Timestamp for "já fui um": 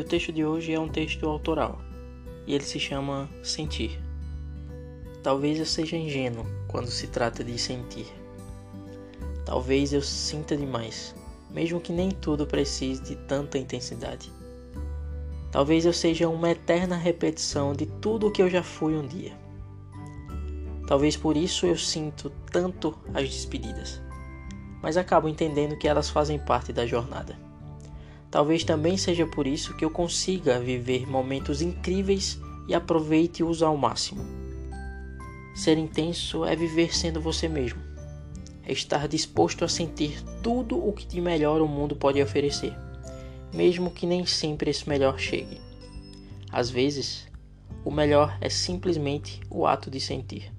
18.48-19.06